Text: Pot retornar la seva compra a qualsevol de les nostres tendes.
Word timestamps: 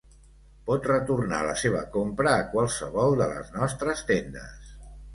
Pot 0.69 0.87
retornar 0.91 1.41
la 1.49 1.53
seva 1.65 1.83
compra 1.97 2.33
a 2.39 2.49
qualsevol 2.57 3.17
de 3.23 3.31
les 3.37 3.55
nostres 3.63 4.07
tendes. 4.13 4.79